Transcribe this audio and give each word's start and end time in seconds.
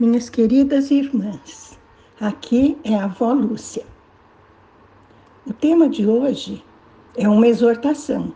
Minhas 0.00 0.30
queridas 0.30 0.90
irmãs, 0.90 1.78
aqui 2.18 2.78
é 2.84 2.94
a 2.94 3.04
avó 3.04 3.34
Lúcia. 3.34 3.84
O 5.46 5.52
tema 5.52 5.90
de 5.90 6.06
hoje 6.06 6.64
é 7.18 7.28
uma 7.28 7.46
exortação. 7.46 8.34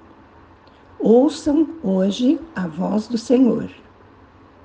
Ouçam 0.99 1.67
hoje 1.83 2.39
a 2.55 2.67
voz 2.67 3.09
do 3.09 3.17
Senhor. 3.17 3.71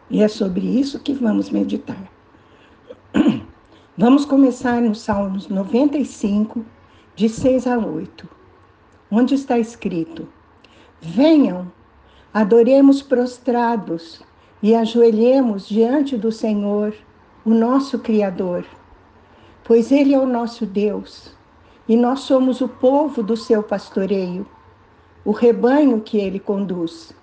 E 0.10 0.22
é 0.22 0.28
sobre 0.28 0.60
isso 0.60 1.00
que 1.00 1.14
vamos 1.14 1.50
meditar. 1.50 2.12
Vamos 3.98 4.26
começar 4.26 4.82
no 4.82 4.94
Salmos 4.94 5.48
95, 5.48 6.66
de 7.16 7.30
6 7.30 7.66
a 7.66 7.78
8, 7.78 8.28
onde 9.10 9.36
está 9.36 9.58
escrito: 9.58 10.28
Venham, 11.00 11.72
adoremos 12.34 13.02
prostrados 13.02 14.22
e 14.62 14.76
ajoelhemos 14.76 15.68
diante 15.68 16.18
do 16.18 16.32
Senhor, 16.32 16.94
o 17.46 17.52
nosso 17.52 18.00
Criador, 18.00 18.66
pois 19.64 19.92
Ele 19.92 20.14
é 20.14 20.20
o 20.20 20.28
nosso 20.28 20.66
Deus 20.66 21.34
e 21.88 21.96
nós 21.96 22.22
somos 22.22 22.62
o 22.62 22.68
povo 22.68 23.24
do 23.24 23.36
seu 23.38 23.64
pastoreio, 23.64 24.46
o 25.24 25.32
rebanho 25.32 26.02
que 26.02 26.18
Ele 26.18 26.40
conduz. 26.40 27.14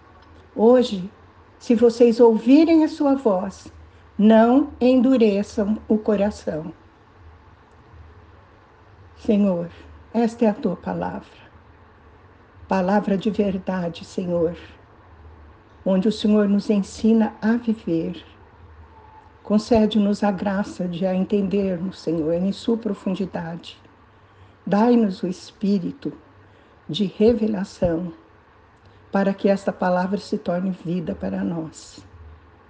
Hoje, 0.54 1.08
se 1.58 1.74
vocês 1.74 2.18
ouvirem 2.18 2.82
a 2.82 2.88
sua 2.88 3.14
voz, 3.14 3.70
não 4.18 4.70
endureçam 4.80 5.78
o 5.86 5.98
coração. 5.98 6.72
Senhor, 9.18 9.68
esta 10.12 10.46
é 10.46 10.48
a 10.48 10.54
tua 10.54 10.76
palavra, 10.76 11.26
palavra 12.66 13.16
de 13.16 13.30
verdade, 13.30 14.04
Senhor 14.04 14.56
onde 15.88 16.08
o 16.08 16.12
Senhor 16.12 16.48
nos 16.48 16.68
ensina 16.68 17.36
a 17.40 17.52
viver. 17.52 18.20
Concede-nos 19.44 20.24
a 20.24 20.32
graça 20.32 20.88
de 20.88 21.06
a 21.06 21.14
entendermos, 21.14 22.00
Senhor, 22.00 22.34
em 22.34 22.50
sua 22.50 22.76
profundidade. 22.76 23.80
Dai-nos 24.66 25.22
o 25.22 25.28
espírito 25.28 26.12
de 26.88 27.04
revelação 27.04 28.12
para 29.12 29.32
que 29.32 29.48
esta 29.48 29.72
palavra 29.72 30.18
se 30.18 30.36
torne 30.36 30.72
vida 30.72 31.14
para 31.14 31.44
nós. 31.44 32.04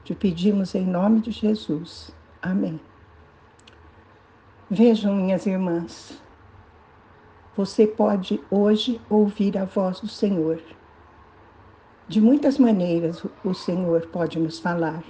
Te 0.04 0.14
pedimos 0.14 0.74
em 0.74 0.84
nome 0.84 1.20
de 1.20 1.30
Jesus. 1.30 2.14
Amém. 2.42 2.78
Vejam, 4.70 5.16
minhas 5.16 5.46
irmãs, 5.46 6.20
você 7.56 7.86
pode 7.86 8.38
hoje 8.50 9.00
ouvir 9.08 9.56
a 9.56 9.64
voz 9.64 10.00
do 10.00 10.08
Senhor 10.08 10.60
de 12.08 12.20
muitas 12.20 12.56
maneiras 12.56 13.24
o 13.44 13.52
Senhor 13.52 14.06
pode 14.06 14.38
nos 14.38 14.60
falar. 14.60 15.02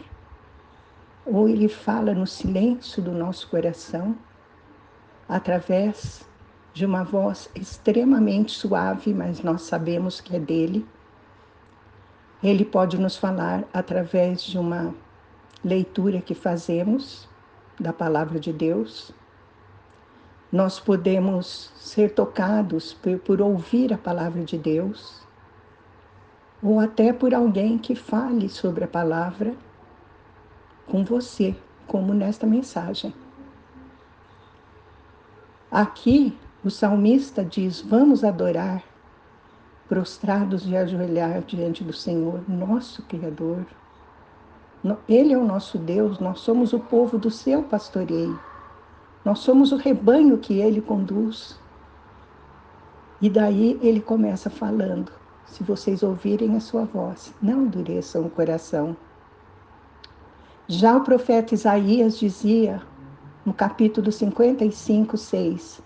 Ou 1.26 1.48
Ele 1.48 1.68
fala 1.68 2.14
no 2.14 2.26
silêncio 2.26 3.02
do 3.02 3.12
nosso 3.12 3.48
coração, 3.50 4.16
através 5.28 6.26
de 6.72 6.86
uma 6.86 7.04
voz 7.04 7.50
extremamente 7.54 8.52
suave, 8.52 9.12
mas 9.12 9.42
nós 9.42 9.62
sabemos 9.62 10.20
que 10.20 10.36
é 10.36 10.38
dele. 10.38 10.86
Ele 12.42 12.64
pode 12.64 12.98
nos 12.98 13.16
falar 13.16 13.64
através 13.74 14.42
de 14.42 14.58
uma 14.58 14.94
leitura 15.62 16.20
que 16.20 16.34
fazemos 16.34 17.28
da 17.78 17.92
palavra 17.92 18.38
de 18.40 18.52
Deus. 18.52 19.12
Nós 20.50 20.80
podemos 20.80 21.72
ser 21.76 22.14
tocados 22.14 22.94
por, 22.94 23.18
por 23.18 23.42
ouvir 23.42 23.92
a 23.92 23.98
palavra 23.98 24.44
de 24.44 24.56
Deus 24.56 25.25
ou 26.62 26.80
até 26.80 27.12
por 27.12 27.34
alguém 27.34 27.78
que 27.78 27.94
fale 27.94 28.48
sobre 28.48 28.84
a 28.84 28.88
palavra 28.88 29.54
com 30.86 31.04
você, 31.04 31.54
como 31.86 32.14
nesta 32.14 32.46
mensagem. 32.46 33.12
Aqui 35.70 36.36
o 36.64 36.70
salmista 36.70 37.44
diz: 37.44 37.80
Vamos 37.80 38.24
adorar, 38.24 38.82
prostrados 39.88 40.66
e 40.66 40.76
ajoelhar 40.76 41.42
diante 41.42 41.84
do 41.84 41.92
Senhor, 41.92 42.40
nosso 42.48 43.02
Criador. 43.02 43.66
Ele 45.08 45.32
é 45.32 45.38
o 45.38 45.44
nosso 45.44 45.78
Deus, 45.78 46.20
nós 46.20 46.40
somos 46.40 46.72
o 46.72 46.78
povo 46.78 47.18
do 47.18 47.30
seu 47.30 47.62
pastoreio, 47.62 48.38
nós 49.24 49.40
somos 49.40 49.72
o 49.72 49.76
rebanho 49.76 50.38
que 50.38 50.60
ele 50.60 50.80
conduz. 50.80 51.58
E 53.20 53.28
daí 53.28 53.78
ele 53.82 54.00
começa 54.00 54.48
falando: 54.48 55.10
se 55.46 55.62
vocês 55.62 56.02
ouvirem 56.02 56.56
a 56.56 56.60
sua 56.60 56.84
voz, 56.84 57.32
não 57.40 57.62
endureçam 57.62 58.22
o 58.26 58.30
coração. 58.30 58.96
Já 60.68 60.96
o 60.96 61.04
profeta 61.04 61.54
Isaías 61.54 62.18
dizia, 62.18 62.82
no 63.44 63.54
capítulo 63.54 64.10
55, 64.10 65.16
6, 65.16 65.80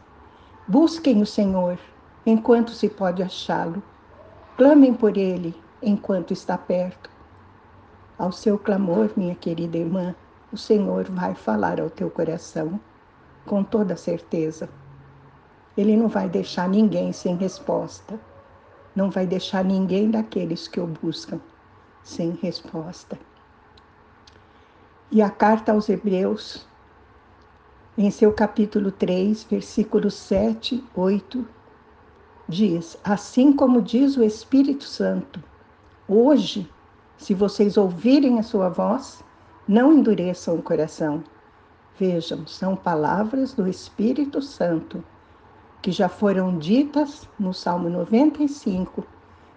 Busquem 0.66 1.20
o 1.20 1.26
Senhor 1.26 1.78
enquanto 2.24 2.70
se 2.70 2.88
pode 2.88 3.22
achá-lo, 3.22 3.82
clamem 4.56 4.94
por 4.94 5.16
ele 5.16 5.54
enquanto 5.82 6.32
está 6.32 6.56
perto. 6.56 7.10
Ao 8.18 8.30
seu 8.30 8.58
clamor, 8.58 9.10
minha 9.16 9.34
querida 9.34 9.78
irmã, 9.78 10.14
o 10.52 10.56
Senhor 10.56 11.04
vai 11.04 11.34
falar 11.34 11.80
ao 11.80 11.88
teu 11.88 12.10
coração, 12.10 12.78
com 13.46 13.62
toda 13.64 13.96
certeza. 13.96 14.68
Ele 15.76 15.96
não 15.96 16.08
vai 16.08 16.28
deixar 16.28 16.68
ninguém 16.68 17.12
sem 17.12 17.36
resposta 17.36 18.18
não 19.00 19.08
vai 19.10 19.26
deixar 19.26 19.64
ninguém 19.64 20.10
daqueles 20.10 20.68
que 20.68 20.78
o 20.78 20.86
buscam 20.86 21.40
sem 22.02 22.32
resposta. 22.32 23.18
E 25.10 25.22
a 25.22 25.30
carta 25.30 25.72
aos 25.72 25.88
Hebreus, 25.88 26.66
em 27.96 28.10
seu 28.10 28.30
capítulo 28.30 28.92
3, 28.92 29.44
versículos 29.44 30.12
7, 30.12 30.84
8, 30.94 31.48
diz: 32.46 32.98
Assim 33.02 33.54
como 33.54 33.80
diz 33.80 34.18
o 34.18 34.22
Espírito 34.22 34.84
Santo, 34.84 35.42
hoje, 36.06 36.70
se 37.16 37.32
vocês 37.32 37.78
ouvirem 37.78 38.38
a 38.38 38.42
sua 38.42 38.68
voz, 38.68 39.24
não 39.66 39.94
endureçam 39.94 40.56
o 40.56 40.62
coração. 40.62 41.24
Vejam, 41.98 42.46
são 42.46 42.76
palavras 42.76 43.54
do 43.54 43.66
Espírito 43.66 44.42
Santo 44.42 45.02
que 45.82 45.90
já 45.90 46.08
foram 46.08 46.58
ditas 46.58 47.28
no 47.38 47.54
Salmo 47.54 47.88
95 47.88 49.04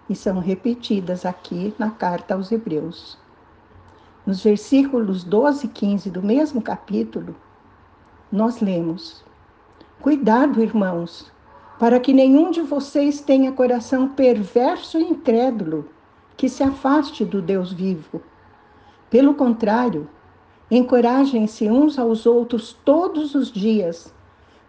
e 0.08 0.14
são 0.14 0.38
repetidas 0.38 1.26
aqui 1.26 1.74
na 1.78 1.90
carta 1.90 2.34
aos 2.34 2.50
Hebreus. 2.50 3.18
Nos 4.26 4.42
versículos 4.42 5.22
12 5.22 5.66
e 5.66 5.68
15 5.68 6.10
do 6.10 6.22
mesmo 6.22 6.62
capítulo, 6.62 7.36
nós 8.32 8.60
lemos: 8.60 9.22
Cuidado, 10.00 10.62
irmãos, 10.62 11.30
para 11.78 12.00
que 12.00 12.12
nenhum 12.12 12.50
de 12.50 12.62
vocês 12.62 13.20
tenha 13.20 13.52
coração 13.52 14.08
perverso 14.08 14.98
e 14.98 15.02
incrédulo, 15.02 15.90
que 16.36 16.48
se 16.48 16.62
afaste 16.62 17.24
do 17.24 17.42
Deus 17.42 17.72
vivo. 17.72 18.22
Pelo 19.10 19.34
contrário, 19.34 20.08
encorajem-se 20.70 21.68
uns 21.68 21.98
aos 21.98 22.24
outros 22.24 22.72
todos 22.84 23.34
os 23.34 23.52
dias 23.52 24.13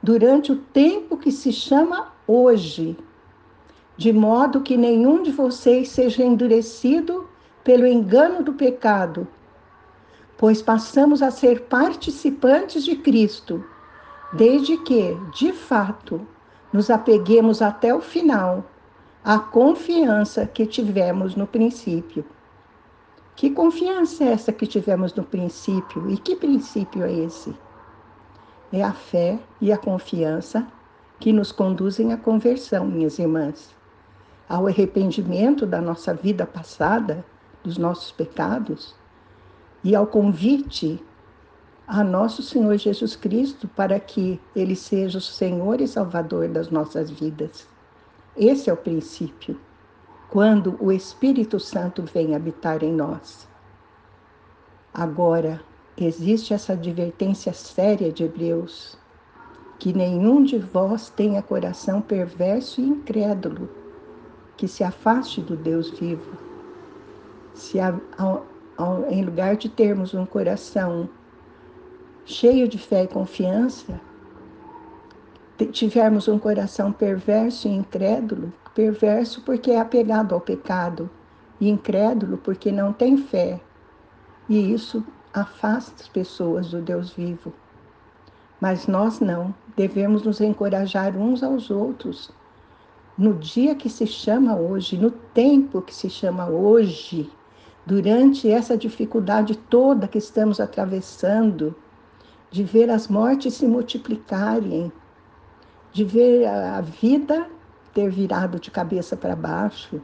durante 0.05 0.51
o 0.51 0.55
tempo 0.55 1.17
que 1.17 1.31
se 1.31 1.51
chama 1.51 2.13
hoje, 2.27 2.95
de 3.97 4.13
modo 4.13 4.61
que 4.61 4.77
nenhum 4.77 5.23
de 5.23 5.31
vocês 5.31 5.89
seja 5.89 6.23
endurecido 6.23 7.27
pelo 7.63 7.87
engano 7.87 8.43
do 8.43 8.53
pecado, 8.53 9.27
pois 10.37 10.61
passamos 10.61 11.23
a 11.23 11.31
ser 11.31 11.61
participantes 11.61 12.85
de 12.85 12.95
Cristo, 12.97 13.65
desde 14.31 14.77
que, 14.77 15.17
de 15.35 15.51
fato, 15.51 16.21
nos 16.71 16.91
apeguemos 16.91 17.59
até 17.59 17.91
o 17.91 17.99
final 17.99 18.63
à 19.23 19.39
confiança 19.39 20.45
que 20.45 20.67
tivemos 20.67 21.35
no 21.35 21.47
princípio. 21.47 22.23
Que 23.35 23.49
confiança 23.49 24.23
é 24.23 24.33
essa 24.33 24.53
que 24.53 24.67
tivemos 24.67 25.15
no 25.15 25.23
princípio? 25.23 26.11
E 26.11 26.17
que 26.17 26.35
princípio 26.35 27.03
é 27.03 27.11
esse? 27.11 27.55
É 28.75 28.83
a 28.83 28.91
fé 28.91 29.39
e 29.61 29.71
a 29.71 29.77
confiança 29.77 30.67
que 31.17 31.31
nos 31.31 31.49
conduzem 31.49 32.11
à 32.11 32.17
conversão, 32.17 32.85
minhas 32.85 33.17
irmãs, 33.17 33.73
ao 34.49 34.67
arrependimento 34.67 35.65
da 35.65 35.79
nossa 35.79 36.13
vida 36.13 36.45
passada, 36.45 37.23
dos 37.63 37.77
nossos 37.77 38.11
pecados, 38.11 38.93
e 39.81 39.95
ao 39.95 40.05
convite 40.05 41.01
a 41.87 42.03
nosso 42.03 42.43
Senhor 42.43 42.75
Jesus 42.75 43.15
Cristo 43.15 43.65
para 43.65 43.97
que 43.97 44.41
Ele 44.53 44.75
seja 44.75 45.19
o 45.19 45.21
Senhor 45.21 45.79
e 45.79 45.87
Salvador 45.87 46.49
das 46.49 46.69
nossas 46.69 47.09
vidas. 47.09 47.65
Esse 48.35 48.69
é 48.69 48.73
o 48.73 48.77
princípio, 48.77 49.57
quando 50.29 50.75
o 50.81 50.91
Espírito 50.91 51.61
Santo 51.61 52.03
vem 52.03 52.35
habitar 52.35 52.83
em 52.83 52.91
nós. 52.91 53.47
Agora, 54.93 55.61
existe 55.97 56.53
essa 56.53 56.73
advertência 56.73 57.53
séria 57.53 58.11
de 58.11 58.23
Hebreus, 58.23 58.97
que 59.79 59.93
nenhum 59.93 60.43
de 60.43 60.57
vós 60.57 61.09
tenha 61.09 61.41
coração 61.41 62.01
perverso 62.01 62.81
e 62.81 62.85
incrédulo, 62.85 63.69
que 64.57 64.67
se 64.67 64.83
afaste 64.83 65.41
do 65.41 65.55
Deus 65.55 65.89
vivo. 65.91 66.37
Se 67.53 67.77
em 69.09 69.23
lugar 69.23 69.55
de 69.55 69.69
termos 69.69 70.13
um 70.13 70.25
coração 70.25 71.09
cheio 72.25 72.67
de 72.67 72.77
fé 72.77 73.03
e 73.03 73.07
confiança, 73.07 73.99
tivermos 75.71 76.27
um 76.27 76.37
coração 76.37 76.91
perverso 76.91 77.67
e 77.67 77.71
incrédulo, 77.71 78.51
perverso 78.73 79.41
porque 79.41 79.71
é 79.71 79.79
apegado 79.79 80.35
ao 80.35 80.41
pecado, 80.41 81.09
e 81.61 81.69
incrédulo 81.69 82.37
porque 82.37 82.71
não 82.71 82.91
tem 82.91 83.15
fé. 83.15 83.61
E 84.49 84.73
isso 84.73 85.01
afasta 85.35 86.03
as 86.03 86.07
pessoas 86.07 86.71
do 86.71 86.81
Deus 86.81 87.11
vivo. 87.11 87.53
Mas 88.59 88.87
nós 88.87 89.19
não, 89.19 89.53
devemos 89.75 90.23
nos 90.23 90.39
encorajar 90.39 91.15
uns 91.17 91.43
aos 91.43 91.69
outros. 91.69 92.31
No 93.17 93.33
dia 93.33 93.75
que 93.75 93.89
se 93.89 94.07
chama 94.07 94.55
hoje, 94.55 94.97
no 94.97 95.11
tempo 95.11 95.81
que 95.81 95.93
se 95.93 96.09
chama 96.09 96.47
hoje, 96.47 97.29
durante 97.85 98.49
essa 98.49 98.77
dificuldade 98.77 99.57
toda 99.57 100.07
que 100.07 100.17
estamos 100.17 100.59
atravessando, 100.59 101.75
de 102.49 102.63
ver 102.63 102.89
as 102.89 103.09
mortes 103.09 103.55
se 103.55 103.67
multiplicarem, 103.67 104.91
de 105.91 106.05
ver 106.05 106.47
a 106.47 106.79
vida 106.79 107.47
ter 107.93 108.09
virado 108.09 108.59
de 108.59 108.69
cabeça 108.69 109.15
para 109.15 109.35
baixo, 109.37 110.01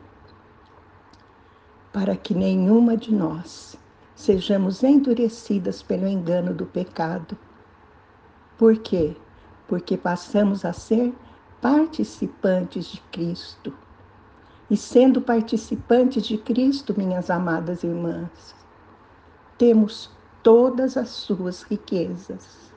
para 1.92 2.16
que 2.16 2.34
nenhuma 2.34 2.96
de 2.96 3.14
nós 3.14 3.78
sejamos 4.22 4.84
endurecidas 4.84 5.82
pelo 5.82 6.08
engano 6.08 6.54
do 6.54 6.66
pecado. 6.66 7.38
Por 8.58 8.78
quê? 8.78 9.16
Porque 9.68 9.98
passamos 9.98 10.64
a 10.64 10.74
ser 10.74 11.14
participantes 11.60 12.86
de 12.86 13.02
Cristo. 13.12 13.74
E 14.70 14.78
sendo 14.78 15.22
participantes 15.22 16.24
de 16.24 16.38
Cristo, 16.38 16.94
minhas 16.98 17.30
amadas 17.30 17.84
irmãs, 17.84 18.56
temos 19.58 20.10
todas 20.44 20.98
as 20.98 21.10
suas 21.10 21.64
riquezas. 21.64 22.72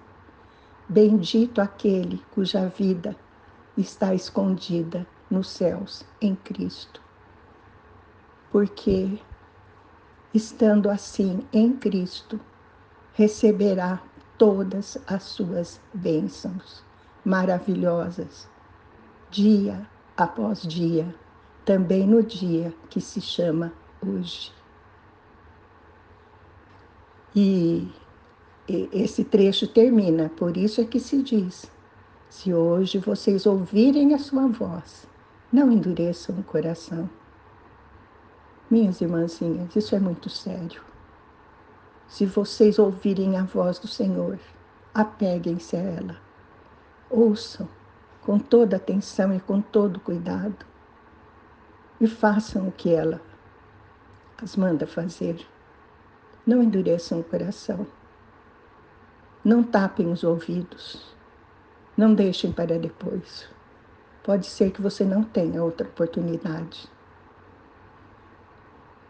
Bendito 0.88 1.60
aquele 1.60 2.20
cuja 2.34 2.68
vida 2.68 3.14
está 3.76 4.14
escondida 4.14 5.06
nos 5.30 5.48
céus 5.48 6.04
em 6.20 6.34
Cristo. 6.34 7.00
Porque, 8.50 9.18
estando 10.34 10.90
assim 10.90 11.46
em 11.52 11.72
Cristo, 11.72 12.40
receberá 13.14 14.02
todas 14.36 14.98
as 15.06 15.22
suas 15.22 15.80
bênçãos 15.94 16.82
maravilhosas, 17.24 18.48
dia 19.30 19.88
após 20.16 20.60
dia 20.62 21.14
também 21.64 22.06
no 22.06 22.22
dia 22.22 22.74
que 22.90 23.00
se 23.00 23.20
chama 23.20 23.72
hoje. 24.04 24.52
E 27.34 27.88
esse 28.68 29.24
trecho 29.24 29.66
termina, 29.66 30.28
por 30.28 30.56
isso 30.56 30.80
é 30.80 30.84
que 30.84 31.00
se 31.00 31.22
diz: 31.22 31.70
se 32.28 32.52
hoje 32.52 32.98
vocês 32.98 33.46
ouvirem 33.46 34.14
a 34.14 34.18
sua 34.18 34.46
voz, 34.46 35.06
não 35.52 35.72
endureçam 35.72 36.36
o 36.38 36.42
coração. 36.42 37.08
Minhas 38.70 39.00
irmãzinhas, 39.00 39.76
isso 39.76 39.94
é 39.94 40.00
muito 40.00 40.30
sério. 40.30 40.82
Se 42.08 42.24
vocês 42.24 42.78
ouvirem 42.78 43.36
a 43.36 43.42
voz 43.42 43.78
do 43.78 43.88
Senhor, 43.88 44.38
apeguem-se 44.92 45.76
a 45.76 45.80
ela. 45.80 46.16
Ouçam 47.10 47.68
com 48.22 48.38
toda 48.38 48.76
atenção 48.76 49.34
e 49.34 49.40
com 49.40 49.60
todo 49.60 50.00
cuidado 50.00 50.64
e 52.00 52.06
façam 52.06 52.68
o 52.68 52.72
que 52.72 52.92
ela 52.92 53.20
as 54.42 54.56
manda 54.56 54.86
fazer. 54.86 55.46
Não 56.46 56.62
endureçam 56.62 57.20
o 57.20 57.24
coração. 57.24 57.86
Não 59.44 59.62
tapem 59.62 60.10
os 60.10 60.24
ouvidos. 60.24 61.14
Não 61.96 62.14
deixem 62.14 62.52
para 62.52 62.78
depois. 62.78 63.48
Pode 64.22 64.46
ser 64.46 64.70
que 64.70 64.82
você 64.82 65.04
não 65.04 65.22
tenha 65.22 65.62
outra 65.62 65.86
oportunidade. 65.86 66.88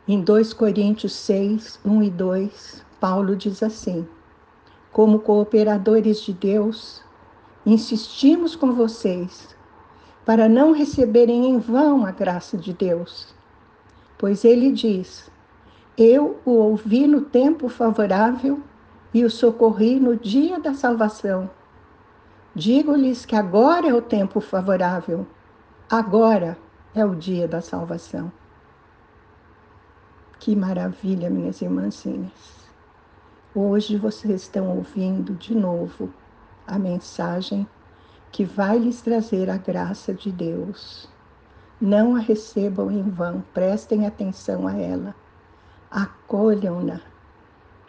Em 0.06 0.21
2 0.21 0.53
Coríntios 0.53 1.15
6, 1.15 1.81
1 1.83 2.03
e 2.03 2.11
2, 2.11 2.85
Paulo 3.01 3.35
diz 3.35 3.62
assim: 3.62 4.06
Como 4.93 5.21
cooperadores 5.21 6.21
de 6.21 6.35
Deus, 6.35 7.03
insistimos 7.65 8.55
com 8.55 8.75
vocês 8.75 9.56
para 10.23 10.47
não 10.47 10.73
receberem 10.73 11.47
em 11.47 11.59
vão 11.59 12.05
a 12.05 12.11
graça 12.11 12.59
de 12.59 12.75
Deus. 12.75 13.35
Pois 14.19 14.45
ele 14.45 14.73
diz: 14.73 15.31
Eu 15.97 16.39
o 16.45 16.51
ouvi 16.51 17.06
no 17.06 17.23
tempo 17.23 17.71
favorável 17.71 18.61
e 19.15 19.25
o 19.25 19.31
socorri 19.31 19.99
no 19.99 20.19
dia 20.19 20.61
da 20.61 20.75
salvação. 20.75 21.49
Digo-lhes 22.55 23.25
que 23.25 23.35
agora 23.35 23.89
é 23.89 23.95
o 23.95 24.03
tempo 24.03 24.39
favorável, 24.39 25.27
agora 25.89 26.59
é 26.95 27.06
o 27.06 27.15
dia 27.15 27.49
da 27.49 27.62
salvação. 27.62 28.31
Que 30.44 30.55
maravilha, 30.55 31.31
minhas 31.31 31.62
irmãzinhas. 31.62 32.69
Hoje 33.55 33.96
vocês 33.96 34.43
estão 34.43 34.76
ouvindo 34.76 35.32
de 35.32 35.55
novo 35.55 36.12
a 36.67 36.79
mensagem 36.79 37.67
que 38.31 38.44
vai 38.44 38.79
lhes 38.79 39.00
trazer 39.00 39.49
a 39.49 39.56
graça 39.56 40.12
de 40.12 40.31
Deus. 40.31 41.08
Não 41.81 42.14
a 42.14 42.19
recebam 42.19 42.91
em 42.91 43.08
vão, 43.08 43.43
prestem 43.55 44.06
atenção 44.06 44.69
a 44.69 44.76
ela. 44.76 45.14
Acolham-na 45.91 47.00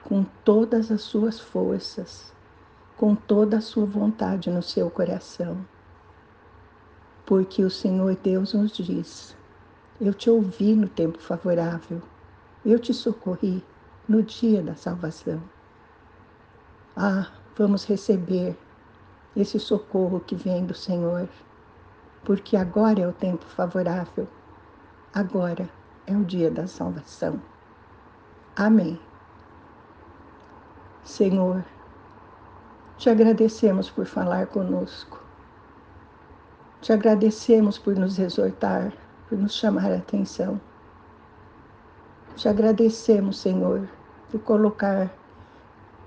com 0.06 0.24
todas 0.46 0.90
as 0.94 1.02
suas 1.02 1.38
forças, 1.38 2.34
com 2.96 3.16
toda 3.16 3.58
a 3.58 3.62
sua 3.62 3.86
vontade 3.86 4.50
no 4.50 4.64
seu 4.64 4.90
coração. 4.90 5.58
Porque 7.26 7.66
o 7.66 7.70
Senhor 7.70 8.16
Deus 8.16 8.54
nos 8.54 8.72
diz: 8.72 9.36
Eu 10.00 10.14
te 10.14 10.30
ouvi 10.30 10.74
no 10.74 10.88
tempo 10.88 11.20
favorável, 11.20 12.02
eu 12.66 12.80
te 12.80 12.94
socorri 12.94 13.64
no 14.10 14.24
dia 14.24 14.62
da 14.64 14.76
salvação. 14.76 15.42
Ah, 16.98 17.32
vamos 17.56 17.86
receber 17.86 18.58
esse 19.36 19.60
socorro 19.60 20.20
que 20.20 20.36
vem 20.36 20.66
do 20.66 20.74
Senhor, 20.74 21.30
porque 22.24 22.58
agora 22.58 23.02
é 23.02 23.08
o 23.08 23.14
tempo 23.14 23.46
favorável, 23.46 24.28
agora 25.14 25.70
é 26.08 26.16
o 26.16 26.24
dia 26.24 26.50
da 26.50 26.66
salvação. 26.66 27.40
Amém. 28.56 29.00
Senhor, 31.04 31.64
te 32.98 33.10
agradecemos 33.10 33.92
por 33.92 34.06
falar 34.06 34.48
conosco. 34.48 35.24
Te 36.82 36.94
agradecemos 36.94 37.78
por 37.78 37.96
nos 37.96 38.18
exortar, 38.18 38.92
por 39.28 39.38
nos 39.38 39.54
chamar 39.54 39.92
a 39.92 39.98
atenção. 39.98 40.60
Te 42.36 42.50
agradecemos, 42.50 43.38
Senhor, 43.38 43.88
por 44.30 44.42
colocar 44.42 45.10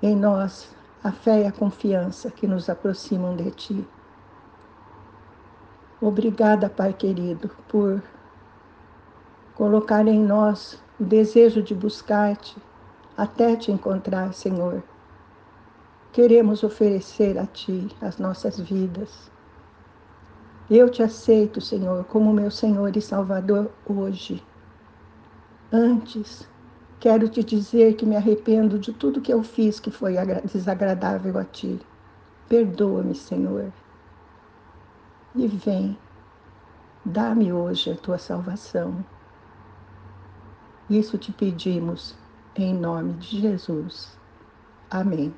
em 0.03 0.15
nós 0.15 0.71
a 1.03 1.11
fé 1.11 1.43
e 1.43 1.47
a 1.47 1.53
confiança 1.53 2.31
que 2.31 2.47
nos 2.47 2.69
aproximam 2.69 3.35
de 3.35 3.51
Ti. 3.51 3.89
Obrigada, 6.03 6.69
Pai 6.69 6.93
querido, 6.93 7.51
por 7.67 8.03
colocar 9.55 10.07
em 10.07 10.23
nós 10.23 10.79
o 11.01 11.05
desejo 11.05 11.63
de 11.63 11.75
buscar-te 11.75 12.57
até 13.17 13.57
te 13.57 13.73
encontrar, 13.73 14.35
Senhor. 14.35 14.83
Queremos 16.13 16.63
oferecer 16.63 17.39
a 17.39 17.47
Ti 17.47 17.89
as 18.03 18.19
nossas 18.19 18.61
vidas. 18.61 19.31
Eu 20.71 20.91
te 20.91 21.03
aceito, 21.03 21.59
Senhor, 21.59 22.05
como 22.05 22.35
meu 22.35 22.51
Senhor 22.51 22.95
e 22.95 23.01
Salvador 23.01 23.71
hoje. 23.87 24.45
Antes 25.73 26.49
Quero 27.01 27.29
te 27.29 27.45
dizer 27.45 27.95
que 27.95 28.05
me 28.05 28.17
arrependo 28.17 28.77
de 28.77 28.93
tudo 28.93 29.21
que 29.21 29.33
eu 29.33 29.43
fiz 29.45 29.79
que 29.79 29.89
foi 29.89 30.15
desagradável 30.53 31.39
a 31.39 31.45
ti. 31.45 31.79
Perdoa-me, 32.49 33.15
Senhor. 33.15 33.73
E 35.37 35.47
vem, 35.47 35.97
dá-me 37.05 37.53
hoje 37.53 37.93
a 37.93 37.95
tua 37.95 38.19
salvação. 38.19 39.05
Isso 40.91 41.17
te 41.17 41.31
pedimos 41.31 42.17
em 42.57 42.75
nome 42.75 43.13
de 43.15 43.41
Jesus. 43.41 44.19
Amém. 44.91 45.33